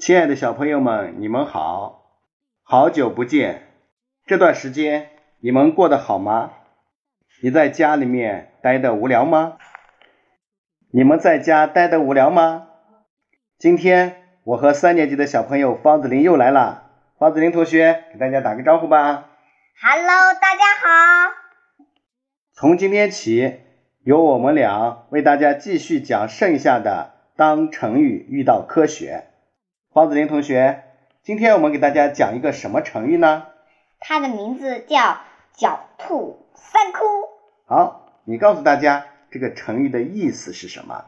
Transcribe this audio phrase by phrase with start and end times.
[0.00, 2.06] 亲爱的小朋友们，你们好，
[2.62, 3.66] 好久不见。
[4.24, 5.10] 这段时间
[5.40, 6.52] 你们过得好吗？
[7.42, 9.58] 你在家里面待的无聊吗？
[10.90, 12.68] 你们在家待的无聊吗？
[13.58, 16.92] 今天我和三年级的小朋友方子林又来了。
[17.18, 19.28] 方子林同学，给大家打个招呼吧。
[19.82, 21.32] Hello，大家好。
[22.54, 23.60] 从今天起，
[24.02, 29.26] 由我们俩为大家继续讲剩下的当成语遇到科学。
[29.92, 30.84] 方子林同学，
[31.24, 33.48] 今天我们给大家讲一个什么成语呢？
[33.98, 35.18] 它的名字叫
[35.58, 37.00] “狡兔三窟”。
[37.66, 41.06] 好，你告诉大家这个成语的意思是什么？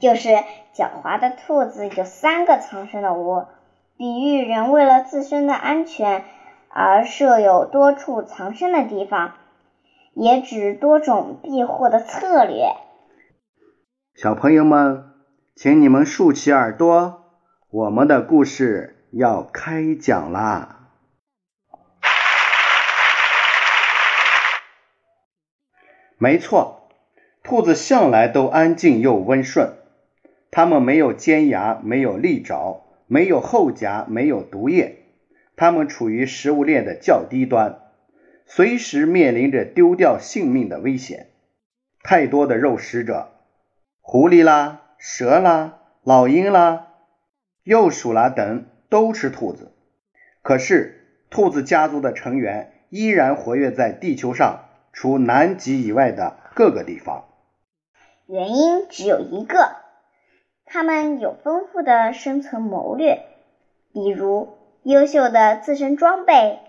[0.00, 0.30] 就是
[0.74, 3.48] 狡猾的兔子有三个藏身的窝，
[3.96, 6.24] 比喻人为了自身的安全
[6.70, 9.34] 而设有多处藏身的地方。
[10.14, 12.72] 也指多种避祸的策略。
[14.16, 15.12] 小朋友们，
[15.54, 17.27] 请你们竖起耳朵，
[17.70, 20.88] 我们的故事要开讲啦！
[26.16, 26.88] 没错，
[27.42, 29.74] 兔子向来都安静又温顺，
[30.50, 35.04] 它们没有尖牙，没有利爪，没有后颊，没有毒液，
[35.54, 37.80] 它们处于食物链的较低端。
[38.46, 41.28] 随时面临着丢掉性命的危险，
[42.02, 43.30] 太多的肉食者，
[44.00, 46.86] 狐狸啦、蛇啦、老鹰啦、
[47.68, 49.74] 鼬鼠啦等都吃兔子。
[50.40, 57.26] 可是，兔子家族的成员依然活跃在地球上除南极以外的各个地方。
[58.26, 59.76] 原因只有一个，
[60.64, 63.26] 它们有丰富的生存谋略，
[63.92, 66.60] 比如优秀的自身装备，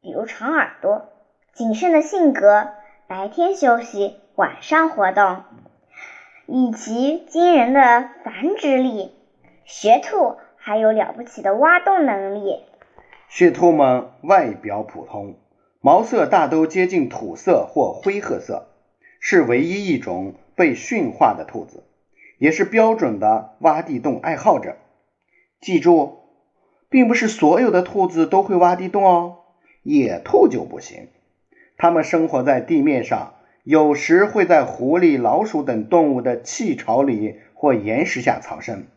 [0.00, 1.10] 比如长耳朵。
[1.52, 2.68] 谨慎的性格，
[3.06, 5.44] 白天休息，晚上活动，
[6.46, 9.14] 以及惊人的繁殖力，
[9.72, 12.58] 学兔还有了不起的挖洞能力。
[13.28, 15.36] 穴兔们外表普通，
[15.80, 18.66] 毛色大都接近土色或灰褐色，
[19.20, 21.84] 是唯一一种被驯化的兔子，
[22.38, 24.76] 也是标准的挖地洞爱好者。
[25.60, 26.16] 记住，
[26.88, 29.36] 并不是所有的兔子都会挖地洞哦，
[29.84, 31.06] 野兔就不行。
[31.76, 38.88] 它们生活在地面上，有时会在狐狸、老鼠等动物的气巢里或岩石下藏身。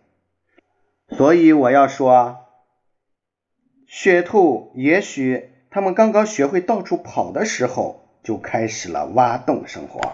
[1.09, 2.45] 所以我要说，
[3.87, 10.13] 雪兔也许它们刚刚学会到处跑的时候，就开始了挖洞生活。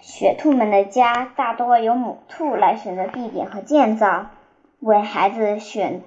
[0.00, 4.26] 雪兔们的家大多由母兔来选择地点和建造，
[4.80, 6.02] 为孩子选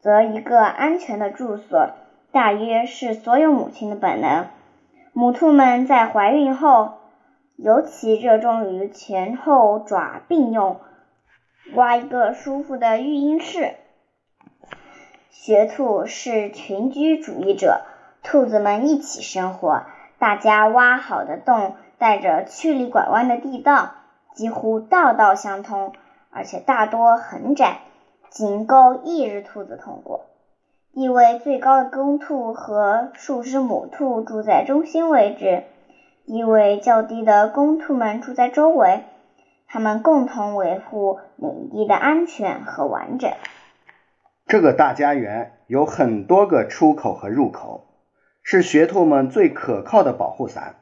[0.00, 1.90] 择一个安全的住所。
[2.32, 4.46] 大约是所有母亲的本能。
[5.12, 6.94] 母兔们在怀孕后，
[7.56, 10.80] 尤其热衷于前后爪并用，
[11.74, 13.74] 挖一个舒服的育婴室。
[15.30, 17.82] 学兔是群居主义者，
[18.22, 19.82] 兔子们一起生活，
[20.18, 23.92] 大家挖好的洞带着曲里拐弯的地道，
[24.34, 25.92] 几乎道道相通，
[26.30, 27.80] 而且大多很窄，
[28.30, 30.26] 仅够一只兔子通过。
[30.94, 35.64] 地位最高的公兔和数只母兔住在中心位置，
[36.32, 39.02] 地位较低的公兔们住在周围，
[39.68, 43.30] 它们共同维护领地的安全和完整。
[44.46, 47.84] 这个大家园有很多个出口和入口，
[48.42, 50.76] 是学兔们最可靠的保护伞。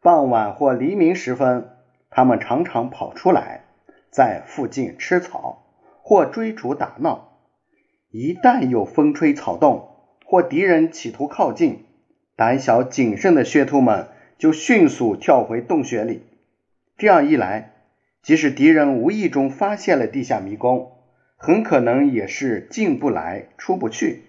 [0.00, 1.68] 傍晚或黎明时分，
[2.08, 3.64] 它们常常跑出来，
[4.08, 5.64] 在附近吃草
[6.00, 7.28] 或追逐打闹。
[8.10, 9.90] 一旦有风吹草动，
[10.24, 11.84] 或敌人企图靠近，
[12.36, 14.08] 胆小谨慎的穴兔们
[14.42, 16.24] 就迅速跳回洞穴里。
[16.98, 17.76] 这样一来，
[18.22, 20.90] 即使敌人无意中发现了地下迷宫，
[21.36, 24.24] 很可能也是进不来、出不去，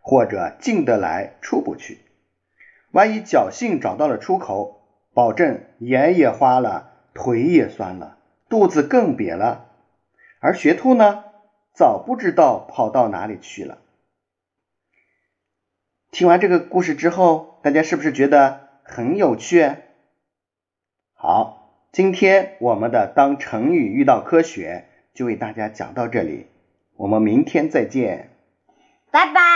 [0.00, 1.98] 或者进得来、出不去。
[2.92, 4.82] 万一侥幸找到了出口，
[5.12, 9.66] 保证眼也花了，腿也酸了，肚子更瘪了。
[10.38, 11.24] 而学兔呢？
[11.74, 13.78] 早不知道跑到哪里去了。
[16.12, 19.76] 听完这个故事之后，大家是不是觉得很有趣？
[21.12, 26.46] 好，今天我们的当成语遇到科学就为大家讲到这里，
[26.96, 28.30] 我们明天再见，
[29.10, 29.55] 拜拜。